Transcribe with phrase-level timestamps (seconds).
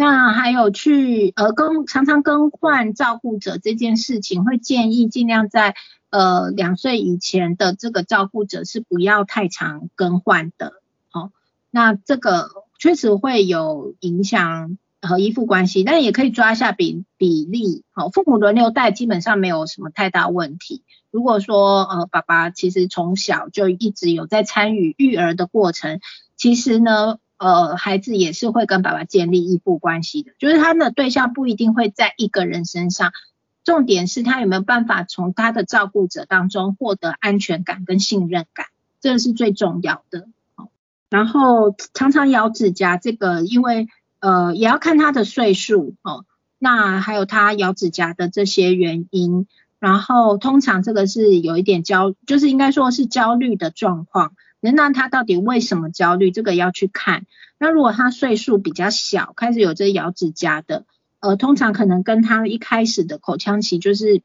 [0.00, 5.74] 那还有去呃更常常更换照顾者这件事情，会建议尽量在
[6.10, 10.74] 呃两岁以前的这个照顾者是不要太常更换的。
[11.10, 11.32] 好，
[11.72, 12.48] 那这个
[12.78, 17.82] 确实会有影响和依附关系，但也可以抓一下比比例。
[17.90, 20.84] 好，父母轮流带基本上没有什么太大问题。
[21.10, 25.98] 如果说呃爸爸其实从小就一直有在参与育儿的过程，
[26.36, 27.18] 其实呢。
[27.38, 33.12] 呃，孩子也是会跟爸爸建立依附关系的，就是他的对象不一定会在一个人身上，
[33.62, 38.66] 重点是他有没有办法从他的照顾者当中获得安全感跟信任感，
[39.00, 40.26] 这个是最重要的。
[41.10, 43.86] 然后常常咬指甲，这个因为
[44.18, 46.24] 呃也要看他的岁数哦，
[46.58, 49.46] 那还有他咬指甲的这些原因，
[49.78, 54.32] 然后通常这个是有一点焦，就是应该说是焦虑的状况。
[54.60, 56.30] 那他到底为什么焦虑？
[56.30, 57.26] 这个要去看。
[57.58, 60.84] 那如果他岁数比较小，开始有这咬指甲的，
[61.20, 64.22] 呃，通常可能跟他一开始的口腔期，就是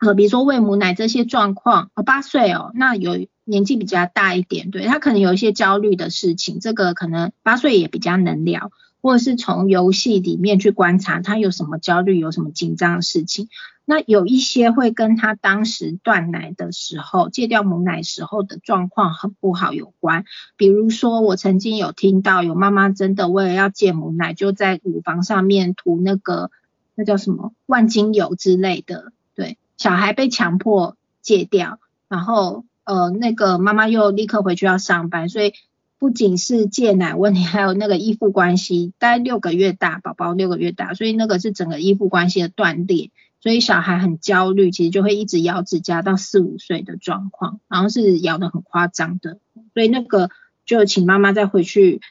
[0.00, 8.70] 呃，比如说喂母奶这些状况，哦，八岁哦，那有年纪比较大一点，对他可能有一些焦虑的事情，这个可能八岁也比较能聊。
[9.00, 13.48] 或者是从游戏里面去观察他有什么焦虑，有什么紧张的事情。
[13.90, 20.26] 那有一些会跟他当时断奶的时候，戒掉母奶时候的状况很不好有关。
[20.58, 26.50] 比如说，我曾经有听到有妈妈真的为了要戒母奶，就在乳房上面涂那个
[26.94, 29.12] 那叫什么万金油之类的。
[29.34, 31.78] 对，小孩被强迫戒掉，
[32.10, 35.54] 然后呃那个妈妈又立刻回去要上班，所以。
[36.00, 43.10] 不仅是戒奶问题，还有那个依附关系，大概六个月大，宝宝六个月大，所以那个是整个依附关系的断裂，
[43.48, 49.38] 所以小孩很焦虑，其实就会一直咬指甲到四五岁的状况，然后是咬的很夸张的，
[49.72, 50.28] 所以那个
[50.66, 52.02] 就请妈妈再回去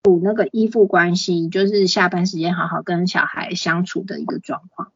[0.00, 4.92] 补那个依附关系，就是下班时间好好跟小孩相处的一个状况。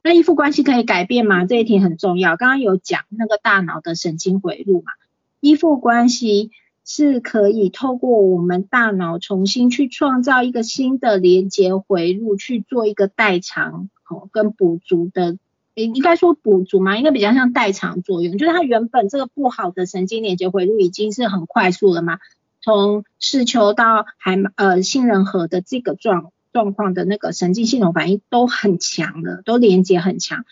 [0.00, 1.44] 那依附关系可以改变吗？
[1.44, 4.92] 这一题很重要，刚刚有讲那个大脑的神经回路嘛，
[5.40, 6.52] 依附关系。
[6.88, 15.36] 是可以透过我们大脑重新去创造一个新的连接回路，去做一个代偿，哦，跟补足的，
[15.74, 22.20] 应应该说补足嘛，应该比较像代偿作用，就是它原本这个不好的神经连接回路已经是很快速了嘛，
[22.62, 30.44] 从视球到海呃杏仁核的这个状状况的那个神经系统反应都很强的，都连接很强，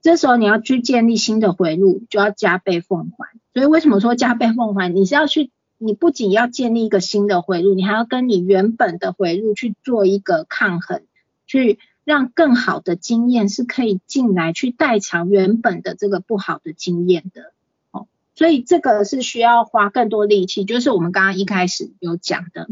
[0.00, 3.28] 这时候你要去建立新的回路，就要加倍奉还。
[3.52, 4.92] 所以为什么说加倍奉还？
[4.92, 11.02] 你是要去你不仅要建立一个新的回路，你还要跟你原本的回路去做一个抗衡，
[11.46, 17.52] 去让更好的经验是可以进来去代偿原本的这个不好的经验的。
[17.90, 22.68] 哦，所以这个是需要花更多力气，就是我们刚刚一开始有讲的，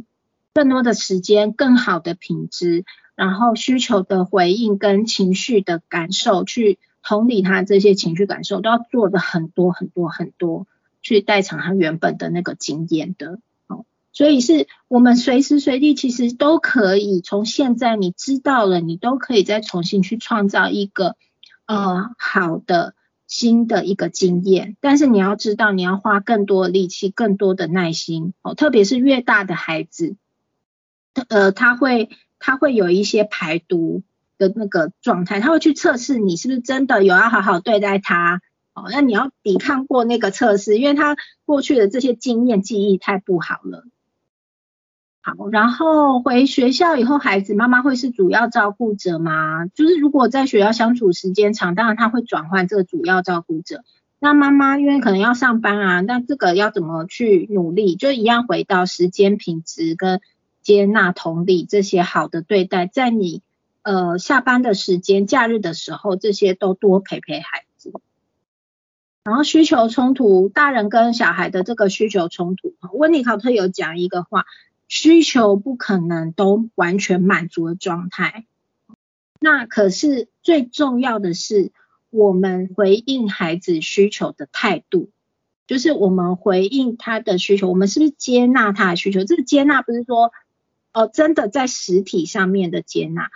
[0.55, 2.85] 更多的时间、更好的品质，
[3.17, 10.67] 然后需求的回应跟情绪的感受，去同理他这些情绪感受，都要做的很多很多很多。
[11.05, 13.39] 去代偿他原本的那个经验的，
[13.69, 21.15] 哦，所以是我们随时随地其实都可以从现在你知道了，你都可以再重新去创造一个
[21.67, 22.95] 呃好的
[23.27, 30.17] 新的一个经验，但是你要知道你要花更多的力气，更多的耐心，哦，特别是越大的孩子，
[31.29, 34.03] 呃，他会他会有一些排毒
[34.39, 38.41] 的那个状态，他会去测试你是不是真的有要好好对待他。
[38.75, 43.85] 哦，那你要抵抗过那个测试，因为他过去的这些经验记忆太不好了。
[45.23, 49.65] 好，然后回学校以后，孩子妈妈会是主要照顾者吗？
[49.67, 53.85] 就是如果在学校相处时间长，当然他会转换这个主要照顾者。
[54.19, 57.95] 那妈妈因为可能要上班啊，那这个要怎么去努力？
[57.95, 60.21] 就一样回到时间品质跟
[60.63, 63.41] 接纳同理这些好的对待，在你
[63.83, 67.64] 呃下班的时间、假日的时候，这些都多陪陪孩。
[69.25, 74.45] 然后需求冲突，大人跟小孩的这个需求冲突，温尼考特有讲一个话，
[74.87, 78.45] 需求不可能都完全满足的状态。
[79.41, 81.73] 那可是最重要的是，
[82.11, 85.09] 我们回应孩子需求的态度，
[85.67, 89.25] 就是我们回应他的需求，我们是不是接纳他的需求？
[89.25, 90.33] 这个接纳不是说，
[90.93, 93.31] 哦，真的在实体上面的接纳，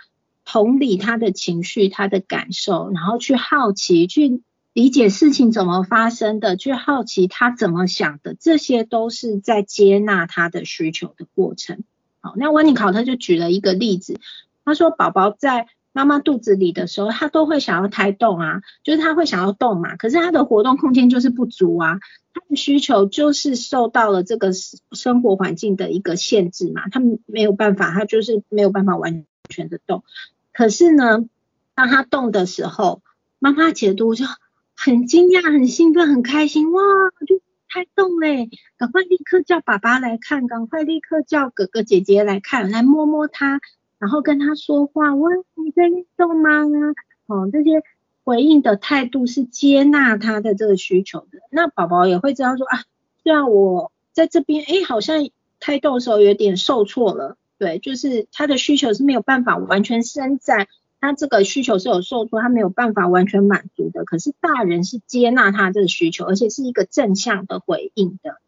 [0.45, 4.43] 同理他的情绪、他的感受，然后去好奇去。
[4.73, 11.83] 理解事情怎么发生的，去好奇他怎么想的，这些都是在接纳他的需求的过程。
[12.21, 14.19] 好，那温尼考特就举了一个例子，
[14.63, 21.99] 他说宝宝在妈妈肚子里的时候，他都会想要胎动啊，就是他会想要动嘛，可是他的活动空间就是不足啊，
[22.33, 30.03] 他的需求就是受到了这个生活环境的一个限制嘛，他没有办法，他就是没有办法完全的动。
[30.53, 31.25] 可是呢，
[31.73, 33.01] 当他动的时候，
[33.39, 34.25] 妈妈解读就
[34.81, 36.81] 很惊讶、很兴奋、很开心，哇，
[37.27, 38.49] 就太动嘞！
[38.77, 43.59] 赶快立刻叫爸爸来看，赶快立刻叫哥哥姐姐来看，来摸摸他，
[43.97, 46.63] 然后跟他说话，问你在运动吗？
[47.27, 47.83] 哦，这些
[48.23, 51.39] 回应的态度是接纳他的这个需求的。
[51.51, 52.83] 那宝宝也会知道说啊，
[53.21, 55.29] 虽然我在这边，哎，好像
[55.59, 60.67] 胎动的时候有点受挫了，对，就是他的需求是没有办法完全伸展。
[61.01, 64.03] 他这个需求是有受挫，他没有办法完全满足的。
[64.03, 68.41] 可是大人是接纳他这个需求，而且是一个正向的回应的。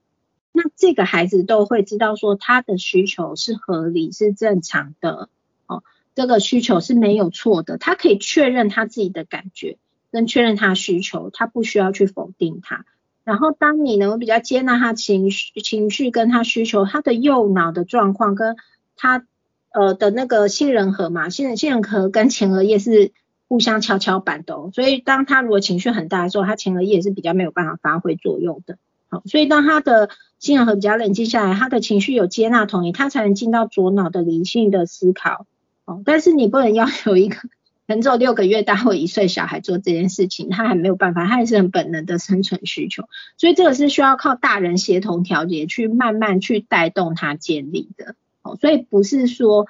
[0.51, 5.29] 那这个孩子都会知道说他的需求是合理、是正常的，
[5.65, 5.83] 哦，
[6.13, 7.77] 这个需求是没有错的。
[7.77, 9.77] 他可以确认他自己的感觉，
[10.11, 12.85] 跟确认他需求，他不需要去否定他。
[13.23, 18.57] 然后当你能够比较接纳他情绪、情绪跟他需求，他的右脑的状况跟
[18.97, 19.25] 他。
[19.73, 23.11] 呃的那个杏仁核嘛，杏仁杏仁核跟前额叶是
[23.47, 28.77] 互相跷跷板的，所以当他如果情绪很大的时候，他前额叶是比较没有办法发挥作用的。
[29.09, 30.09] 好，所以当他的
[30.39, 35.45] 杏仁核比较冷静下来，他的情绪有接纳同意，他才能进到左脑的理性的思考。
[35.83, 37.37] 哦，但是你不能要求一个
[37.87, 43.03] 能做六个月大或一岁小孩做这件事情，他还没有办法，他还是很本能的生存需求，
[43.35, 48.15] 所以这个是需要靠大人协同调节，去慢慢去带动他建立的。
[48.43, 49.67] 哦，所以不是说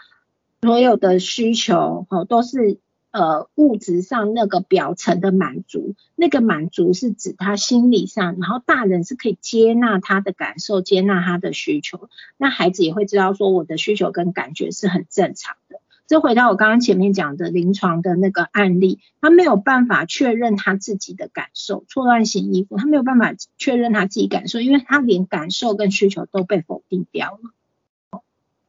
[0.61, 2.79] 所有的需求哦都是
[3.11, 15.81] 呃物质上那个表层的满足，那个满足是指他心理上，然后大人是可以接纳他的感受，接纳他的需求，那孩子也会知道说我的需求跟感觉是很正常的。
[16.07, 27.51] 这回到我刚刚前面讲的临床的那个案例，他没有办法确认他自己的感受，错乱型依附，他没有办法确认他自己感受，因为他连感受跟需求都被否定掉了。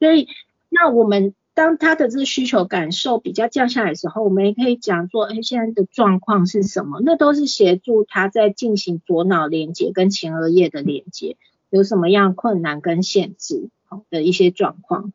[0.03, 0.27] 所以，
[0.69, 7.01] 那我们当他的这个需求感受比较降下来的时候，我们也可以讲说，哎，现在的状况是什么？
[7.05, 11.37] 那都是协助他在进行左脑连接跟前额叶的连接，
[11.71, 13.69] 有什么样困难跟限制
[14.11, 15.13] 的一些状况。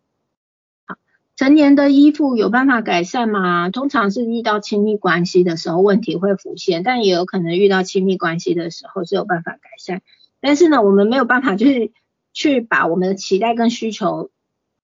[1.35, 3.69] 成年的依附有办法改善吗？
[3.69, 10.01] 通常是遇到亲密关系的时候问题会浮现，但也有可能遇到亲密关系的时候是有办法改善。
[10.39, 11.91] 但是呢，我们没有办法就是
[12.31, 14.29] 去把我们的期待跟需求。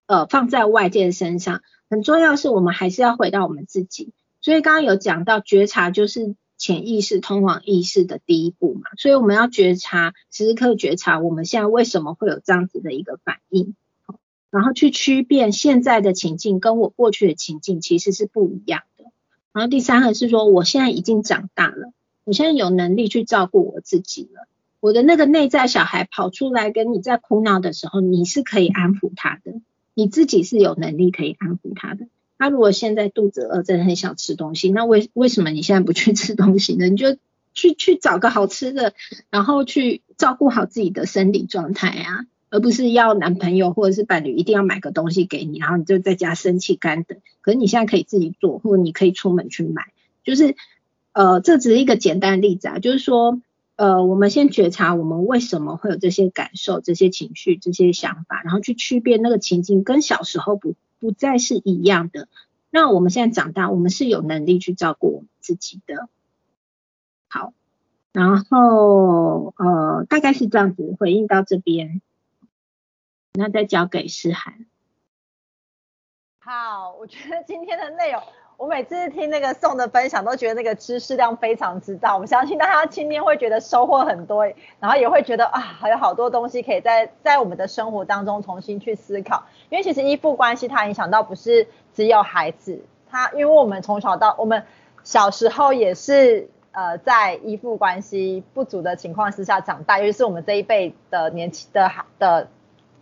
[0.05, 4.13] 呃，放在外界身上很重要，是我们还是要回到我们自己。
[4.41, 8.81] 所以刚刚有讲到觉察，就是潜意识通往意识的第一步嘛。
[8.97, 13.75] 所以我们要觉察，时时刻觉察我们现在为什么会有这样子的一个反应，
[14.51, 19.05] 然后去区辨现在的情境跟我过去的情境其实是不一样的。
[19.53, 21.93] 然后第三个是说，我现在已经长大了，
[22.25, 24.47] 我现在有能力去照顾我自己了。
[24.79, 29.61] 我的那个内在小孩跑出来跟你在哭闹的时候，你是可以安抚他的。
[29.93, 32.07] 你自己是有能力可以安抚他的。
[32.37, 36.89] 他如果现在肚子饿，真的很想吃东西，那为为什么你现在不去吃东西呢？
[36.89, 37.17] 你就
[37.53, 38.93] 去去找个好吃的，
[39.29, 47.19] 然后去照顾好自己的生理状态啊，而不是要男朋友或者是伴侣一定要买个东西给你，然后你就在家生气干等。
[47.41, 49.93] 可是你现在可以自己做，或者你可以出门去买。
[50.23, 50.55] 就是
[51.13, 53.39] 呃，这只是一个简单例子啊，就是说。
[53.75, 62.27] 呃，我们先觉察我们为什么会有这些感受、这些情绪、这些想法，然后去区别那个情境跟小时候不不再是一样的。
[62.69, 66.07] 那我们现在长大，我们是有能力去照顾我们自己的。
[67.27, 67.53] 好，
[68.11, 71.99] 然后呃，大概是这样子回应到这边，
[73.33, 74.67] 那再交给诗涵。
[76.39, 78.21] 好，我觉得今天的内容。
[78.57, 82.17] 我每次听那个宋的分享，都觉得那个知识量非常之大。
[82.17, 84.45] 我相信大家今天会觉得收获很多，
[84.79, 89.43] 然后也会觉得啊，还有好多东西可以在在我们的生活当中重新去思考。
[89.69, 92.79] 因为其实依附关系它影响到不是只有孩子，
[93.09, 94.63] 他因为我们从小到我们
[95.03, 102.47] 小时候也是呃在依附关系不足的情况之下长大，尤其是我们这一辈的年轻的的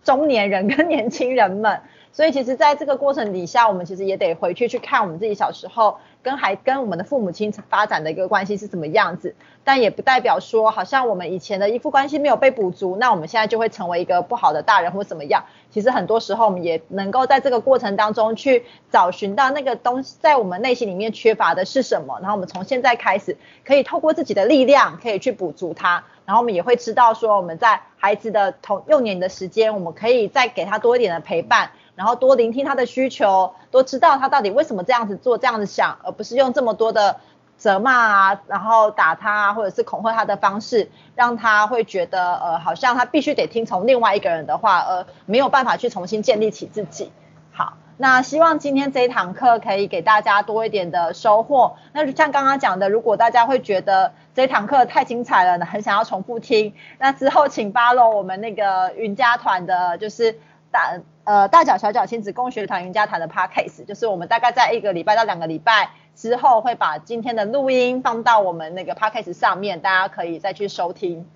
[0.04, 1.82] 中年人跟年轻人们。
[2.14, 9.34] 所以其实，在这个过程底下，我们其实也得回去去看我们自己小时候跟孩跟我们的父母亲发展的一个关系是什么样子。
[9.64, 15.46] 但也不代表说，好像我们以前的依附关系没有被补足，那我们现在就会成为一个不好的大人或怎么样。
[15.70, 22.20] 其实很多时候，我们也能够在这个过程当中去找寻到那个东西，在我们内心里面缺乏的是什么。
[22.22, 26.04] 然后我们从现在开始，可以透过自己的力量，可以去补足它。
[26.26, 31.72] 然后我们也会知道说，我们在孩子的童幼年的时间，我们可以再给他多一点的陪伴。
[31.96, 37.18] 然后多聆听他的需求，多知道他到底为什么这样子做、这样子想，而不是用这么多的
[37.58, 47.12] 责骂啊，然后打他或者是恐吓他的方式，让他会觉得呃好像他必须得听从另外一个人的话，而没有办法去重新建立起自己。
[47.52, 51.76] 好，那希望今天这一堂课可以给大家多一点的收获。
[51.94, 60.40] 那就像刚刚讲的，如果大家会觉得这堂课太精彩了，很想要重复听，那之后请 follow 我们那个云家团的，就是
[60.72, 71.30] 大呃大脚小脚亲子共学团云家团的 podcast，就是我们大概在一个礼拜到两个礼拜之后会把今天的录音放到我们那个 podcast 上面，大家可以再去收听。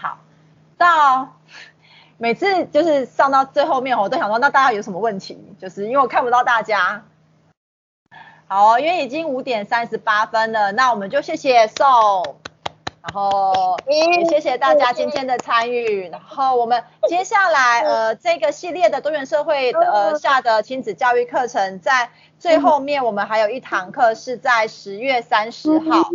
[0.00, 0.18] 好，
[0.76, 1.36] 到。
[2.16, 5.36] 每次就是上到最后面，我都想说，那大家有什么问题？
[5.58, 7.04] 就是因为我看不到大家。
[8.46, 12.36] 好，因为已经五点三十八分了，那我们就谢谢宋，
[13.06, 16.08] 然后也谢谢大家今天的参与。
[16.08, 26.10] 然后我们接下来呃这个系列的多元社会呃下的亲子教育课程，在最后面我们还有一堂课是在十月三十号，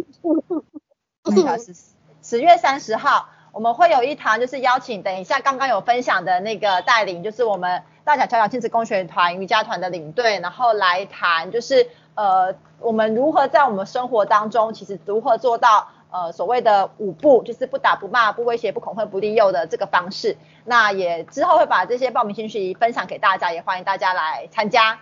[1.58, 1.76] 十
[2.24, 3.30] 十月三十号。
[3.52, 20.38] 我们会有一堂，就是邀请等一下刚刚有分享的那个带领，就是我们大小小小亲子共学团瑜伽团的领队，然后来谈，就是呃我们如何在我们生活当中，其实如何做到呃所谓的五不，就是不打不骂不威胁不恐吓不利诱的这个方式。
[20.66, 25.00] 那也之后会把这些报名信息分享给大家，也欢迎大家来参加。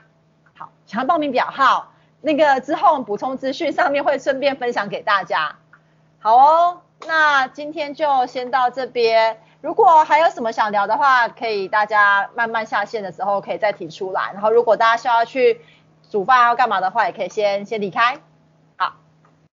[0.55, 5.55] 好，想要报名表号，那个之后补充资讯上面会顺便分享给大家。
[6.19, 6.81] 好哦。
[7.05, 14.31] 那今天就先到这边，如果还有什么想聊的话，可以大家慢慢下线的时候可以再提出来。
[14.33, 15.61] 然后如果大家需要去
[16.09, 18.17] 煮饭要干嘛的话，也可以先先离开。